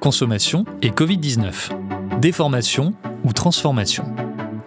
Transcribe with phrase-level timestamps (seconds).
[0.00, 2.18] consommation et Covid-19.
[2.20, 4.04] Déformation ou transformation.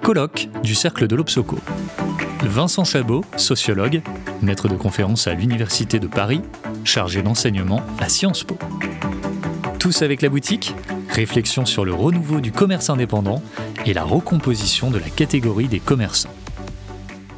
[0.01, 1.57] Colloque du Cercle de l'Obsoco.
[2.43, 4.01] Vincent Chabot, sociologue,
[4.41, 6.41] maître de conférence à l'Université de Paris,
[6.83, 8.57] chargé d'enseignement à Sciences Po.
[9.79, 10.75] Tous avec la boutique
[11.09, 13.41] Réflexion sur le renouveau du commerce indépendant
[13.85, 16.33] et la recomposition de la catégorie des commerçants.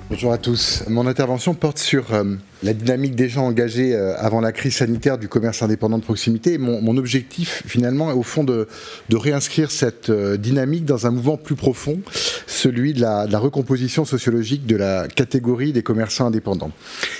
[0.07, 0.83] Bonjour à tous.
[0.87, 5.27] Mon intervention porte sur euh, la dynamique déjà engagée euh, avant la crise sanitaire du
[5.27, 6.59] commerce indépendant de proximité.
[6.59, 8.67] Mon, objectif, finalement, est au fond de,
[9.11, 12.01] réinscrire cette euh, dynamique dans un mouvement plus profond,
[12.47, 16.71] celui de la, recomposition sociologique de la catégorie des commerçants indépendants.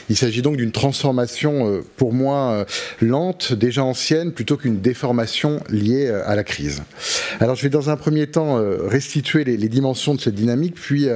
[0.10, 2.66] Il s'agit donc d'une transformation, euh, pour moi,
[3.02, 6.84] lente, déjà ancienne, plutôt qu'une déformation liée à la crise.
[7.40, 11.08] Alors, je vais dans un premier temps restituer les, dimensions de cette dynamique, puis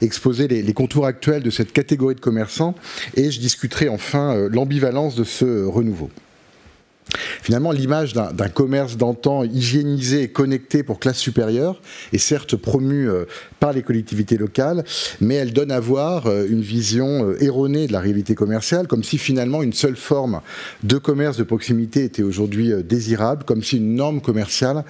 [0.00, 2.74] exposer les, contours actuels de cette catégorie de commerçants,
[3.16, 6.10] et je discute enfin euh, l'ambivalence de ce renouveau.
[7.42, 11.80] Finalement, l'image d'un commerce d'antan hygiénisé et connecté pour classe supérieure
[12.12, 13.24] est certes promue euh,
[13.58, 14.84] par les collectivités locales,
[15.20, 19.18] mais elle donne à voir euh, une vision erronée de la réalité commerciale, comme si
[19.18, 20.40] finalement une seule forme
[20.84, 24.84] de commerce de proximité était aujourd'hui désirable, comme si une norme commerciale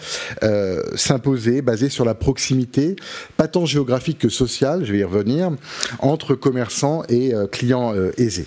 [0.95, 2.97] s'imposait, basée sur la proximité,
[3.37, 5.51] pas tant géographique que sociale, je vais y revenir,
[5.99, 8.47] entre commerçants et clients aisés.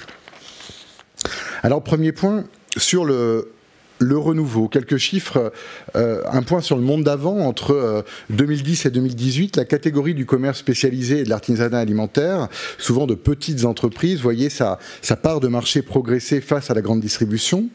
[1.63, 2.45] Alors, premier point,
[2.77, 3.54] sur le,
[3.99, 5.53] le renouveau, quelques chiffres,
[5.95, 10.25] euh, un point sur le monde d'avant, entre 2010 euh, et 2018, la catégorie du
[10.25, 14.79] commerce spécialisé et de l'artisanat alimentaire, souvent de petites entreprises, voyez sa,
[15.21, 17.69] part de marché progresser face à la grande distribution.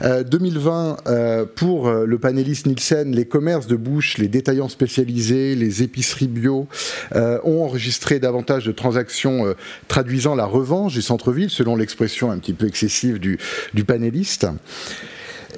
[0.00, 6.28] 2020, euh, pour le panéliste Nielsen, les commerces de bouche, les détaillants spécialisés, les épiceries
[6.28, 6.66] bio
[7.14, 9.54] ont enregistré davantage de transactions
[9.88, 13.38] traduisant la revanche des centres-villes, selon l'expression un petit peu excessive du,
[13.74, 14.46] du panéliste.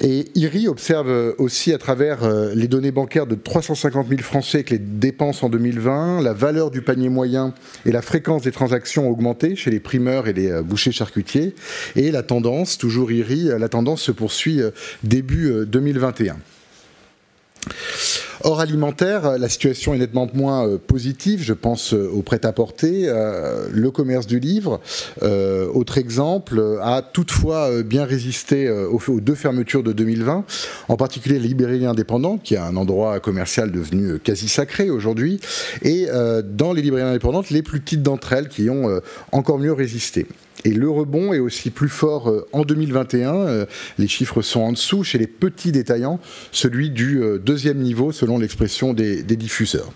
[0.01, 4.71] Et IRI observe aussi à travers euh, les données bancaires de 350 000 Français que
[4.71, 7.53] les dépenses en 2020, la valeur du panier moyen
[7.85, 11.55] et la fréquence des transactions ont augmenté chez les primeurs et les euh, bouchers charcutiers.
[11.95, 14.61] Et la tendance, toujours IRI, euh, la tendance se poursuit
[15.03, 16.37] début 2021.
[18.43, 21.43] Hors alimentaire, la situation est nettement moins euh, positive.
[21.43, 23.03] Je pense euh, au prêt-à-porter.
[23.07, 24.79] Euh, le commerce du livre,
[25.73, 30.45] autre exemple, a toutefois bien résisté aux, deux fermetures de 2020,
[30.87, 35.39] en particulier les librairies indépendantes, qui est un endroit commercial devenu quasi sacré aujourd'hui,
[35.81, 36.07] et
[36.43, 39.01] dans les librairies indépendantes, les plus petites d'entre elles qui ont
[39.31, 40.27] encore mieux résisté.
[40.65, 43.33] Et le rebond est aussi plus fort euh, en 2021.
[43.33, 43.65] Euh,
[43.97, 46.19] les chiffres sont en dessous chez les petits détaillants,
[46.51, 49.91] celui du euh, deuxième niveau selon l'expression des, diffuseurs.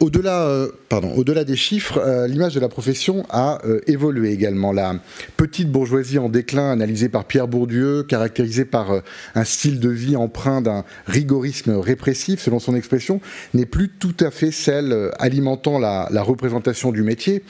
[0.00, 0.68] Au-delà, euh,
[1.16, 4.72] au-delà des chiffres, euh, l'image de la profession a euh, évolué également.
[4.72, 4.96] La
[5.36, 9.02] petite bourgeoisie en déclin, analysée par Pierre Bourdieu, caractérisée par
[9.34, 13.20] un style de vie empreint d'un rigorisme répressif, selon son expression,
[13.54, 17.42] n'est plus tout à fait celle alimentant la, la, représentation du métier.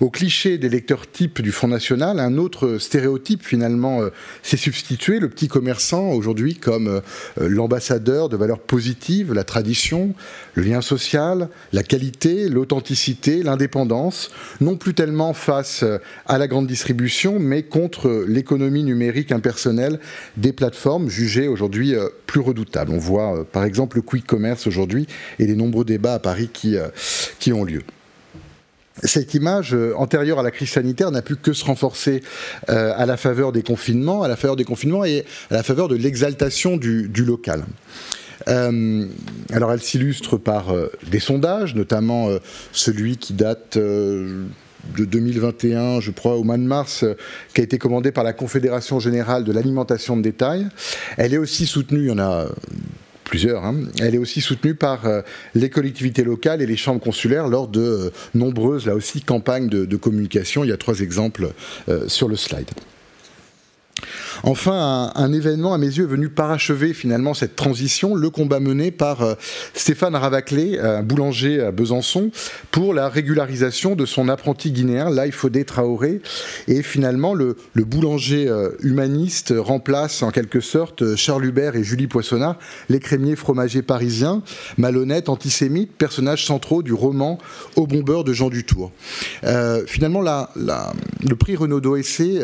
[0.00, 4.00] Au cliché des lecteurs types du Front National, un autre stéréotype finalement
[4.42, 7.00] s'est substitué, le petit commerçant aujourd'hui comme
[7.36, 10.14] l'ambassadeur de valeurs positives, la tradition,
[10.54, 11.33] le lien social,
[11.72, 14.30] la qualité, l'authenticité, l'indépendance,
[14.60, 15.84] non plus tellement face
[16.26, 19.98] à la grande distribution, mais contre l'économie numérique impersonnelle
[20.36, 22.92] des plateformes jugées aujourd'hui euh, plus redoutables.
[22.92, 25.06] On voit euh, par exemple le quick commerce aujourd'hui
[25.38, 26.88] et les nombreux débats à Paris qui, euh,
[27.38, 27.82] qui ont lieu
[29.02, 32.22] cette image antérieure à la crise sanitaire n'a pu que se renforcer
[32.68, 35.96] à la faveur des confinements, à la faveur des confinements et à la faveur de
[35.96, 37.64] l'exaltation du, local.
[38.48, 39.06] Euh,
[39.52, 42.38] alors elle s'illustre par euh, des sondages, notamment euh,
[42.72, 44.46] celui qui date de
[44.98, 47.04] 2021, je crois, au mois de mars,
[47.54, 50.66] qui a été commandé par la Confédération générale de l'alimentation de détail.
[51.16, 52.46] Elle est aussi soutenue, il y en a
[53.24, 55.04] plusieurs, hein, elle est aussi soutenue par
[55.54, 60.64] les collectivités locales et les chambres consulaires lors de nombreuses, là aussi, campagnes de, communication.
[60.64, 61.52] Il y a trois exemples
[62.06, 62.68] sur le slide.
[64.42, 68.90] Enfin, un, événement à mes yeux est venu parachever finalement cette transition, le combat mené
[68.90, 69.34] par euh,
[69.72, 72.30] Stéphane Ravaclé, un boulanger à Besançon,
[72.70, 76.20] pour la régularisation de son apprenti guinéen, Laïfodé Traoré.
[76.68, 82.58] Et finalement, le, boulanger euh, humaniste remplace en quelque sorte Charles Hubert et Julie Poissonnat,
[82.88, 84.42] les crémiers fromagers parisiens,
[84.76, 87.38] malhonnêtes, antisémites, personnages centraux du roman
[87.76, 88.92] Au bombeur de Jean Dutour.
[89.44, 92.40] Euh, finalement, le prix Renaudot Essai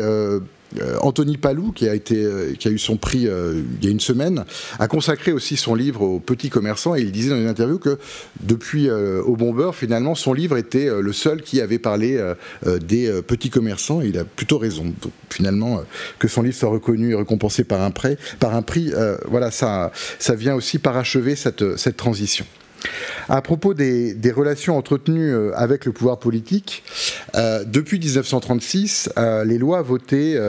[1.01, 2.25] Anthony Palou, qui a, été,
[2.57, 4.45] qui a eu son prix il y a une semaine,
[4.79, 7.97] a consacré aussi son livre aux petits commerçants et il disait dans une interview que
[8.41, 12.19] depuis Au Bombeur, finalement, son livre était le seul qui avait parlé
[12.65, 14.01] des petits commerçants.
[14.01, 14.93] Il a plutôt raison,
[15.29, 15.81] finalement,
[16.19, 17.91] que son livre soit reconnu et récompensé par un,
[18.39, 18.91] par un prix.
[19.27, 22.45] voilà, ça, ça vient aussi parachever cette, transition.
[23.29, 26.83] À propos des, relations entretenues euh, avec le pouvoir politique,
[27.35, 30.39] euh, depuis 1936, euh, les lois votées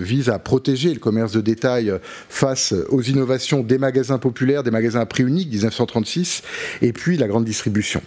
[0.00, 1.92] visent à protéger le commerce de détail
[2.28, 6.42] face aux innovations des magasins populaires, des magasins à prix unique 1936,
[6.82, 8.02] et puis la grande distribution.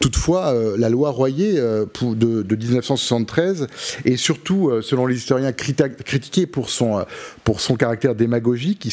[0.00, 3.66] Toutefois, la loi Royer de, 1973
[4.04, 7.04] est surtout, selon les historiens, critiquée pour son,
[7.44, 8.84] pour son caractère démagogique.
[8.84, 8.90] Il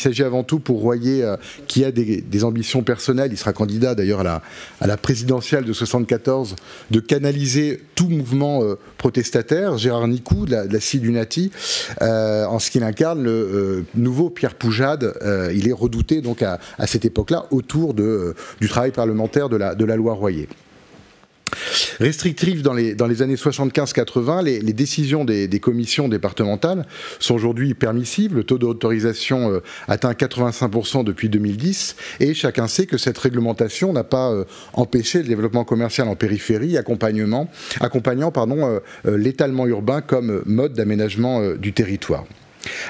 [0.00, 1.34] s'agit avant tout pour Royer,
[1.66, 4.42] qui a des, ambitions personnelles, il sera candidat d'ailleurs à la,
[4.80, 6.56] à la présidentielle de 74
[6.90, 9.78] de canaliser tout mouvement euh, protestataire.
[9.78, 11.50] Gérard Nicou, de la, de CIDUNATI,
[12.02, 15.14] euh, en ce qu'il incarne le euh, nouveau Pierre Poujade,
[15.54, 20.48] il est redouté donc à, cette époque-là autour du travail parlementaire de la loi Royer.
[21.98, 26.86] Restrictives dans les, années 75-80, les, décisions des, commissions départementales
[27.18, 28.34] sont aujourd'hui permissives.
[28.34, 34.04] Le taux d'autorisation euh, atteint 85% depuis 2010 et chacun sait que cette réglementation n'a
[34.04, 37.50] pas euh, empêché le développement commercial en périphérie, accompagnant
[37.80, 42.24] euh, l'étalement urbain comme mode d'aménagement du territoire.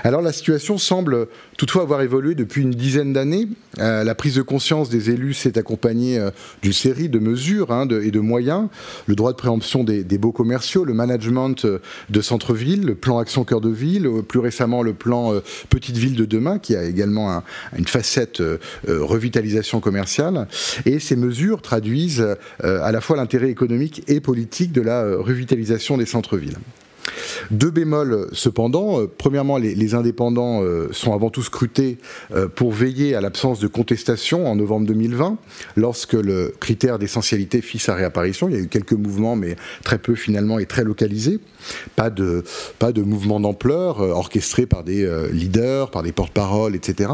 [0.04, 3.48] Alors la situation semble toutefois avoir évolué depuis une dizaine d'années.
[3.78, 6.30] Euh, la prise de conscience des élus s'est accompagnée euh,
[6.62, 8.68] d'une série de mesures hein, et de moyens.
[9.06, 13.44] Le droit de préemption des, beaux commerciaux, le management euh, de centre-ville, le plan Action
[13.44, 15.34] Cœur de Ville, plus récemment le plan
[15.68, 17.42] Petite Ville de demain, qui a également
[17.76, 18.42] une facette
[18.86, 20.48] revitalisation commerciale.
[20.86, 22.26] Et ces mesures traduisent
[22.62, 26.58] à la fois l'intérêt économique et politique de la revitalisation des centres-villes.
[27.50, 29.00] Deux bémols cependant.
[29.00, 31.98] Euh, premièrement, les, indépendants euh, sont avant tout scrutés
[32.32, 35.36] euh, pour veiller à l'absence de contestation en novembre 2020,
[35.76, 38.48] lorsque le critère d'essentialité fit sa réapparition.
[38.48, 41.40] Il y a eu quelques mouvements, mais très peu finalement et très localisés.
[41.96, 42.44] Pas de,
[42.78, 47.10] pas de mouvements d'ampleur orchestrés par des leaders, par des porte-paroles, etc.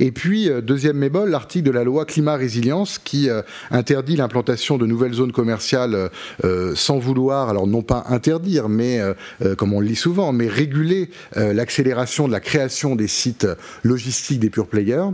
[0.00, 4.78] Et puis, euh, deuxième mébol, l'article de la loi climat résilience qui euh, interdit l'implantation
[4.78, 6.10] de nouvelles zones commerciales
[6.44, 9.00] euh, sans vouloir, alors non pas interdire, mais
[9.56, 13.46] comme on le lit souvent, mais réguler l'accélération de la création des sites
[13.82, 15.10] logistiques des pure players.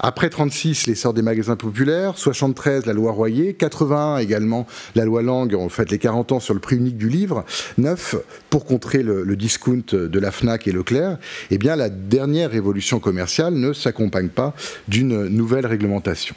[0.00, 5.54] Après 36, l'essor des magasins populaires, 73, la loi Royer, 81 également, la loi Langue,
[5.54, 7.44] en fait les 40 ans sur le prix unique du livre,
[7.78, 8.16] 9
[8.50, 11.18] pour contrer le, le discount de la FNAC et Leclerc,
[11.50, 14.54] eh bien la dernière révolution commerciale ne s'accompagne pas
[14.88, 16.34] d'une nouvelle réglementation.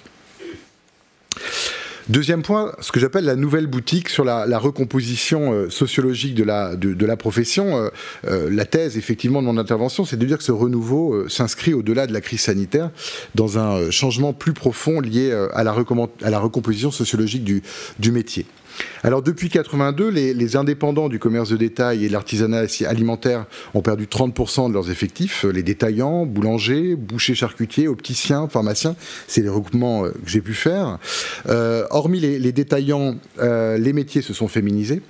[2.10, 7.16] Deuxième point, ce que j'appelle la nouvelle boutique sur la, recomposition euh, sociologique de la,
[7.16, 7.78] profession.
[7.78, 7.90] Euh,
[8.28, 12.08] euh, la thèse, effectivement, de mon intervention, c'est de dire que ce renouveau s'inscrit au-delà
[12.08, 12.90] de la crise sanitaire
[13.36, 18.46] dans un changement plus profond lié à la, recomposition sociologique du métier.
[19.04, 24.68] Alors depuis 82, les, indépendants du commerce de détail et l'artisanat alimentaire ont perdu 30%
[24.68, 25.46] de leurs effectifs.
[25.46, 28.96] Les détaillants, boulangers, bouchers charcutiers, opticiens, pharmaciens,
[29.28, 30.98] c'est les regroupements euh, que j'ai pu faire.
[31.48, 35.02] Euh, hormis les, détaillants, euh, les métiers se sont féminisés.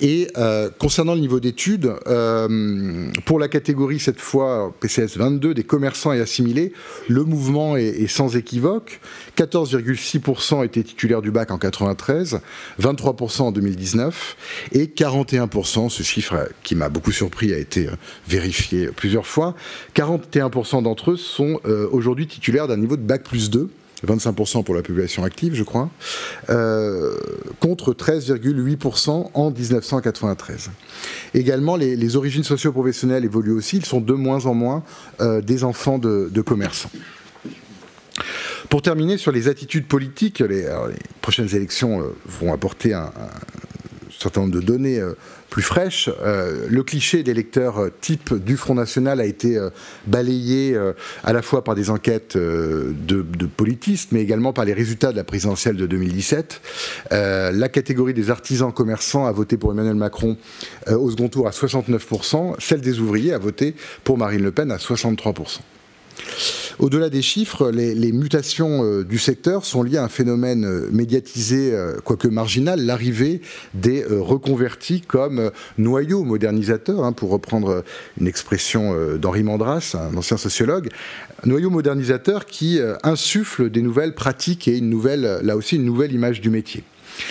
[0.00, 5.64] Et euh, concernant le niveau d'études, euh, pour la catégorie cette fois PCS 22 des
[5.64, 6.72] commerçants et assimilés,
[7.08, 9.00] le mouvement est, sans équivoque.
[9.36, 12.40] 14,6% étaient titulaires du bac en 93,
[12.80, 14.36] 23% en 2019
[14.72, 17.92] et 41%, ce chiffre qui m'a beaucoup surpris a été euh,
[18.28, 19.54] vérifié plusieurs fois,
[19.96, 21.60] 41% d'entre eux sont
[21.92, 23.68] aujourd'hui titulaires d'un niveau de bac plus 2
[24.06, 25.90] 25% pour la population active, je crois,
[26.50, 27.16] euh,
[27.60, 30.70] contre 13,8% en 1993.
[31.34, 34.82] Également, les, origines socio-professionnelles évoluent aussi, ils sont de moins en moins
[35.20, 36.90] euh, des enfants de, commerçants.
[38.70, 40.66] Pour terminer sur les attitudes politiques, les,
[41.20, 43.10] prochaines élections euh, vont apporter un,
[44.18, 45.14] certain nombre de données euh,
[45.48, 46.10] plus fraîches.
[46.22, 49.58] Euh, le cliché des lecteurs euh, type du Front National a été
[50.06, 50.78] balayé
[51.24, 55.24] à la fois par des enquêtes de, politistes, mais également par les résultats de la
[55.24, 56.60] présidentielle de 2017.
[57.10, 60.36] la catégorie des artisans commerçants a voté pour Emmanuel Macron
[60.88, 64.76] au second tour à 69%, celle des ouvriers a voté pour Marine Le Pen à
[64.76, 65.60] 63%.
[66.78, 71.72] Au-delà des chiffres, les, mutations euh, du secteur sont liées à un phénomène euh, médiatisé,
[71.72, 73.40] euh, quoique marginal, l'arrivée
[73.74, 77.82] des reconvertis comme noyaux modernisateurs, hein, pour reprendre
[78.20, 80.88] une expression d'Henri Mandras, un ancien sociologue,
[81.44, 86.40] noyaux modernisateurs qui insufflent des nouvelles pratiques et une nouvelle, là aussi une nouvelle image
[86.40, 86.84] du métier.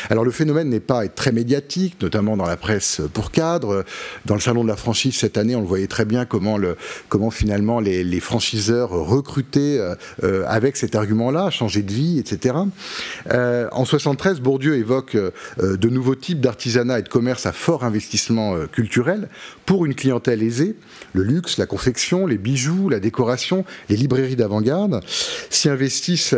[0.09, 3.85] Alors le phénomène n'est pas très médiatique, notamment dans la presse pour cadre.
[4.25, 6.77] Dans le salon de la franchise cette année, on le voyait très bien comment, le,
[7.09, 9.79] comment finalement les, les franchiseurs recrutaient
[10.23, 12.55] euh, avec cet argument-là, changer de vie, etc.
[13.31, 17.83] Euh, en 73, Bourdieu évoque euh, de nouveaux types d'artisanat et de commerce à fort
[17.83, 19.29] investissement culturel
[19.65, 20.75] pour une clientèle aisée,
[21.13, 25.01] le luxe, la confection, les bijoux, la décoration, les librairies d'avant-garde,
[25.49, 26.35] s'y investissent,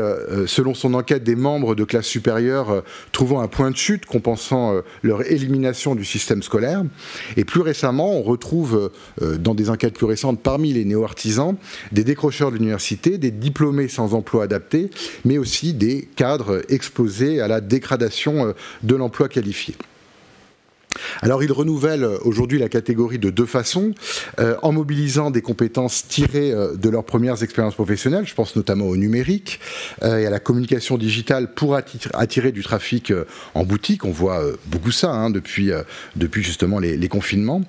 [0.48, 4.82] selon son enquête, des membres de classe supérieure trouvant un point de chute compensant euh,
[5.04, 6.84] leur élimination du système scolaire.
[7.38, 8.92] Et plus récemment, on retrouve
[9.22, 11.56] euh, dans des enquêtes plus récentes parmi les néo-artisans
[11.92, 14.90] des décrocheurs de l'université, des diplômés sans emploi adapté,
[15.26, 18.54] mais aussi des cadres exposés à la dégradation euh,
[18.84, 19.76] de l'emploi qualifié.
[21.22, 23.94] Alors il renouvelle aujourd'hui la catégorie de deux façons,
[24.40, 28.86] euh, en mobilisant des compétences tirées euh, de leurs premières expériences professionnelles, je pense notamment
[28.86, 29.60] au numérique
[30.04, 33.12] euh, et à la communication digitale pour attirer, du trafic
[33.54, 35.72] en boutique, on voit beaucoup ça hein, depuis,
[36.16, 37.62] depuis justement les, confinements,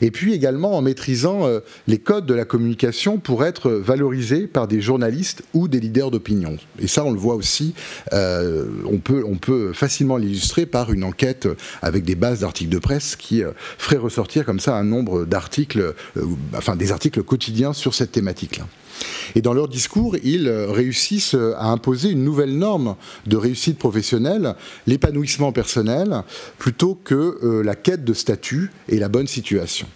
[0.00, 1.48] et puis également en maîtrisant
[1.86, 6.58] les codes de la communication pour être valorisés par des journalistes ou des leaders d'opinion.
[6.78, 7.74] Et ça on le voit aussi,
[8.12, 11.48] on peut facilement l'illustrer par une enquête
[11.80, 15.94] avec des bases d'articles de presse qui euh, ferait ressortir comme ça un nombre d'articles,
[16.16, 18.66] euh, enfin des articles quotidiens sur cette thématique-là.
[19.34, 22.96] Et dans leur discours, ils euh, réussissent à imposer une nouvelle norme
[23.26, 24.54] de réussite professionnelle,
[24.86, 26.22] l'épanouissement personnel,
[26.58, 29.86] plutôt que la quête de statut et la bonne situation.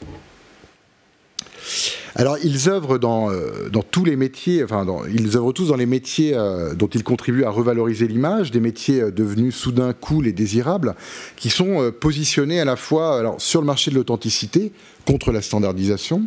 [2.14, 5.86] Alors, ils œuvrent dans, euh, dans tous les métiers, enfin, ils œuvrent tous dans les
[5.86, 10.32] métiers euh, dont ils contribuent à revaloriser l'image, des métiers euh, devenus soudain cool et
[10.32, 10.94] désirables,
[11.36, 14.72] qui sont positionnés à la fois alors, sur le marché de l'authenticité,
[15.06, 16.24] contre la standardisation,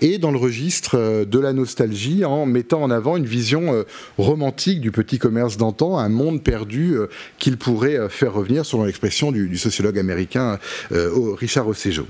[0.00, 3.84] et dans le registre de la nostalgie en mettant en avant une vision
[4.18, 6.96] romantique du petit commerce d'antan, un monde perdu
[7.38, 10.58] qu'il pourrait faire revenir, selon l'expression du, sociologue américain
[10.90, 12.06] Richard Ossejo.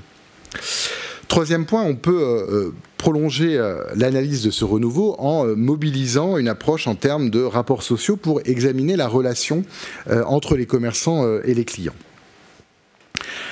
[1.29, 6.49] Troisième point, on peut euh, euh, prolonger euh, l'analyse de ce renouveau en mobilisant une
[6.49, 9.65] approche en termes de rapports sociaux pour examiner la relation
[10.09, 11.95] entre les commerçants et les clients.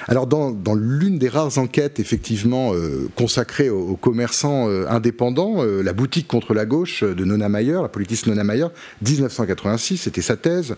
[0.08, 5.92] Alors dans, l'une des rares enquêtes effectivement euh, consacrées aux, commerçants euh, indépendants, euh, la
[5.92, 8.66] boutique contre la gauche de Nona Mayer, la politiste Nona Mayer,
[9.02, 10.76] 1986, c'était sa thèse,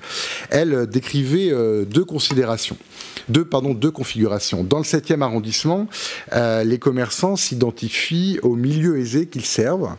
[0.51, 1.53] elle décrivait
[1.87, 2.77] deux considérations,
[3.29, 4.65] deux, pardon, deux configurations.
[4.65, 5.87] Dans le 7e arrondissement,
[6.33, 9.95] les commerçants s'identifient au milieu aisé qu'ils servent.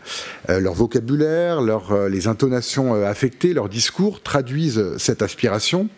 [0.48, 5.90] leur vocabulaire, leur, les intonations affectées, leur discours traduisent cette aspiration.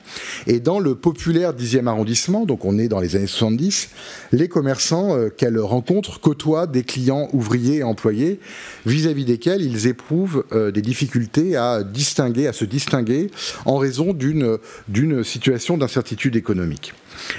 [0.48, 3.90] Et dans le populaire 10e arrondissement, donc on est dans les 70,
[4.32, 8.40] les commerçants euh, qu'elles rencontrent côtoient des clients ouvriers et employés
[8.86, 13.32] vis-à-vis desquels ils éprouvent euh, des difficultés à distinguer, à se distinguer
[13.66, 16.94] en raison d'une situation d'incertitude économique.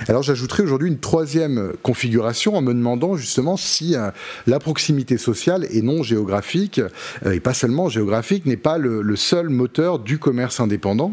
[0.09, 4.11] Alors j'ajouterai aujourd'hui une troisième configuration en me demandant justement si euh,
[4.47, 6.81] la proximité sociale et non géographique,
[7.31, 11.13] et pas seulement géographique, n'est pas le, seul moteur du commerce indépendant.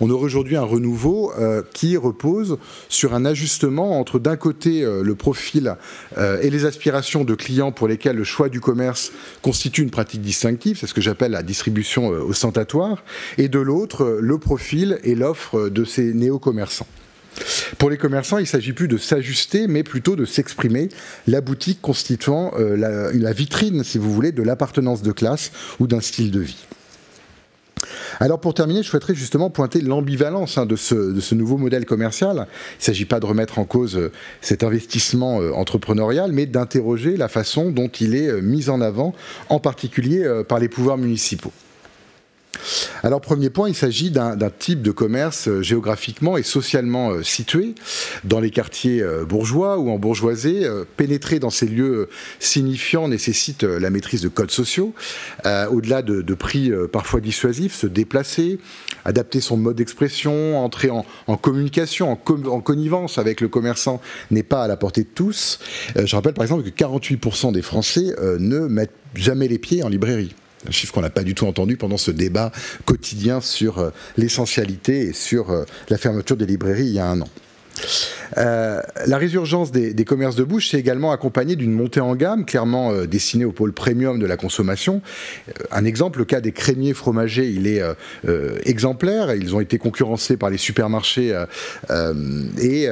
[0.00, 1.32] On aurait aujourd'hui un renouveau
[1.72, 5.76] qui repose sur un ajustement entre d'un côté euh, le profil
[6.18, 10.22] euh, et les aspirations de clients pour lesquels le choix du commerce constitue une pratique
[10.22, 13.04] distinctive, c'est ce que j'appelle la distribution euh, ostentatoire,
[13.38, 16.86] et de l'autre le profil et l'offre de ces néo-commerçants.
[17.78, 20.88] Pour les commerçants, il ne s'agit plus de s'ajuster, mais plutôt de s'exprimer,
[21.26, 25.50] la boutique constituant la, vitrine, si vous voulez, de l'appartenance de classe
[25.80, 26.66] ou d'un style de vie.
[28.20, 32.36] Alors pour terminer, je souhaiterais justement pointer l'ambivalence hein, de, ce, nouveau modèle commercial.
[32.36, 37.16] Il ne s'agit pas de remettre en cause euh, cet investissement euh, entrepreneurial, mais d'interroger
[37.16, 39.14] la façon dont il est euh, mis en avant,
[39.48, 41.52] en particulier par les pouvoirs municipaux.
[43.02, 47.74] Alors premier point, il s'agit d'un type de commerce euh, géographiquement et socialement euh, situé
[48.24, 50.64] dans les quartiers euh, bourgeois ou en bourgeoisie.
[50.96, 54.94] Pénétrer dans ces lieux signifiants nécessite la maîtrise de codes sociaux,
[55.44, 58.58] au-delà de, prix parfois dissuasifs, se déplacer,
[59.04, 61.04] adapter son mode d'expression, entrer en,
[61.36, 62.16] communication, en,
[62.60, 65.58] connivence avec le commerçant n'est pas à la portée de tous.
[65.96, 70.34] je rappelle par exemple que 48% des Français ne mettent jamais les pieds en librairie
[70.66, 72.52] un chiffre qu'on n'a pas du tout entendu pendant ce débat
[72.84, 77.20] quotidien sur euh, l'essentialité et sur euh, la fermeture des librairies il y a un
[77.20, 77.28] an.
[78.36, 82.92] Euh, la résurgence des, commerces de bouche s'est également accompagnée d'une montée en gamme, clairement
[82.92, 85.02] euh, destinée au pôle premium de la consommation.
[85.48, 87.82] Euh, un exemple, le cas des crémiers fromagers, il est
[88.64, 89.34] exemplaire.
[89.34, 91.34] Ils ont été concurrencés par les supermarchés
[92.60, 92.88] et,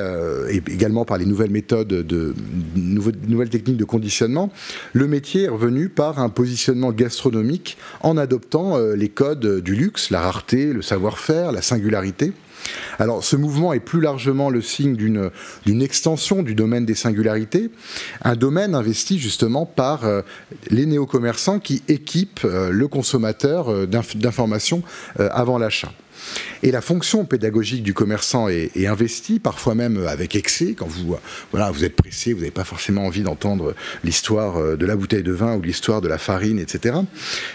[0.68, 2.34] également par les nouvelles méthodes de
[2.74, 4.50] nouvelles techniques de conditionnement.
[4.92, 10.20] Le métier est revenu par un positionnement gastronomique en adoptant les codes du luxe, la
[10.20, 12.32] rareté, le savoir-faire, la singularité.
[12.98, 17.70] Alors ce mouvement est plus largement le signe d'une extension du domaine des singularités,
[18.22, 20.22] un domaine investi justement par euh,
[20.70, 24.82] les néo-commerçants qui équipent euh, le consommateur euh, d'informations
[25.18, 25.92] avant l'achat.
[26.62, 31.16] Et la fonction pédagogique du commerçant est, investie, parfois même avec excès, quand vous,
[31.50, 33.74] voilà, vous êtes pressé, vous n'avez pas forcément envie d'entendre
[34.04, 36.96] l'histoire euh, de la bouteille de vin ou l'histoire de la farine, etc.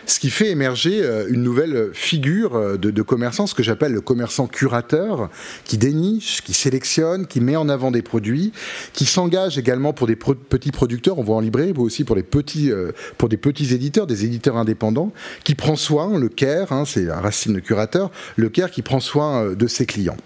[0.05, 4.01] Ce qui fait émerger euh, une nouvelle figure euh, de, commerçant, ce que j'appelle le
[4.01, 5.29] commerçant curateur,
[5.65, 8.51] qui déniche, qui sélectionne, qui met en avant des produits,
[8.93, 12.23] qui s'engage également pour des petits producteurs, on voit en librairie, mais aussi pour, les
[12.23, 12.71] petits,
[13.17, 15.11] pour des petits éditeurs, des éditeurs indépendants,
[15.43, 19.43] qui prend soin, le care, hein, c'est la racine de curateur, le qui prend soin
[19.43, 20.17] euh, de ses clients.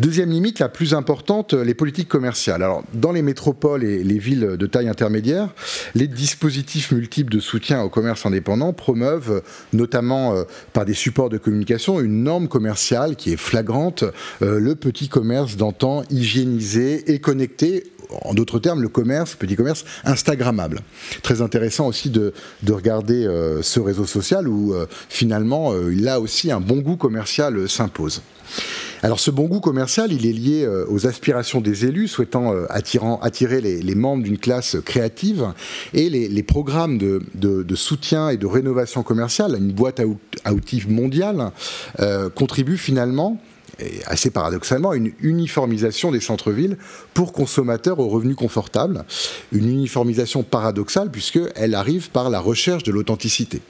[0.00, 2.62] Deuxième limite, la plus importante, les politiques commerciales.
[2.62, 5.50] Alors, dans les métropoles et les villes de taille intermédiaire,
[5.94, 9.42] les dispositifs multiples de soutien au commerce indépendant promeuvent,
[9.74, 14.04] notamment euh, par des supports de communication, une norme commerciale qui est flagrante,
[14.40, 17.92] euh, le petit commerce d'antan hygiénisé et connecté
[18.22, 20.80] en d'autres termes, le commerce, petit commerce, Instagrammable.
[21.22, 22.32] Très intéressant aussi de,
[22.66, 23.28] regarder
[23.62, 24.74] ce réseau social où
[25.08, 28.22] finalement, là aussi, un bon goût commercial s'impose.
[29.02, 32.66] Alors ce bon goût commercial, il est lié euh, aux aspirations des élus souhaitant euh,
[32.70, 35.54] attirer les, membres d'une classe créative
[35.94, 40.02] et les, programmes de, soutien et de rénovation commerciale, une boîte
[40.44, 41.50] à, outils mondiale,
[42.00, 43.40] euh, contribuent finalement
[43.78, 46.76] et assez paradoxalement, une uniformisation des centres-villes
[47.14, 49.04] pour consommateurs aux revenus confortables.
[49.52, 53.62] Une uniformisation paradoxale puisqu'elle arrive par la recherche de l'authenticité.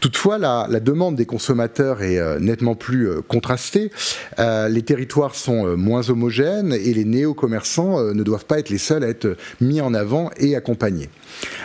[0.00, 3.90] Toutefois, la, demande des consommateurs est euh, nettement plus euh, contrastée.
[4.38, 9.04] Euh, les territoires sont moins homogènes et les néo-commerçants ne doivent pas être les seuls
[9.04, 11.10] à être mis en avant et accompagnés.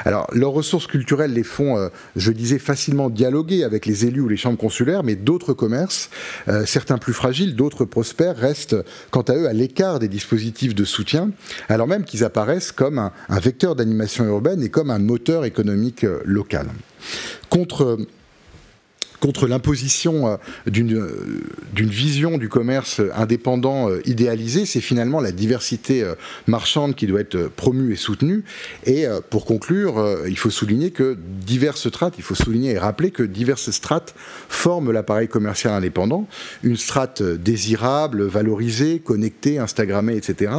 [0.05, 4.37] Alors, leurs ressources culturelles les font, je disais, facilement dialoguer avec les élus ou les
[4.37, 6.09] chambres consulaires, mais d'autres commerces,
[6.65, 8.75] certains plus fragiles, d'autres prospères, restent
[9.11, 11.31] quant à eux à l'écart des dispositifs de soutien,
[11.69, 16.67] alors même qu'ils apparaissent comme un vecteur d'animation urbaine et comme un moteur économique local.
[17.49, 17.97] Contre
[19.23, 20.35] contre l'imposition euh,
[20.67, 21.41] euh,
[21.73, 26.03] d'une vision du commerce indépendant euh, idéalisée, c'est finalement la diversité
[26.45, 28.43] marchande qui doit être promue et soutenue.
[28.85, 33.23] Et pour conclure, il faut souligner que diverses strates, il faut souligner et rappeler que
[33.23, 34.13] diverses strates
[34.49, 36.27] forment l'appareil commercial indépendant.
[36.63, 40.51] Une strate désirable, valorisée, connectée, instagrammée, etc.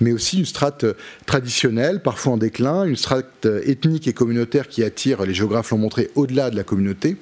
[0.00, 0.86] Mais aussi une strate
[1.26, 6.10] traditionnelle, parfois en déclin, une strate ethnique et communautaire qui attire, les géographes l'ont montré,
[6.14, 7.16] au-delà de la communauté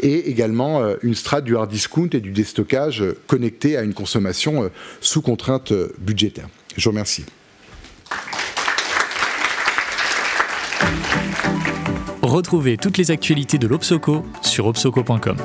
[0.00, 3.94] et également euh, une strate du hard discount et du déstockage euh, connecté à une
[3.94, 4.68] consommation euh,
[5.00, 6.48] sous contrainte budgétaire.
[6.76, 7.24] Je vous remercie.
[12.22, 15.36] Retrouvez toutes les actualités de l'Obsoco sur obsoco.com.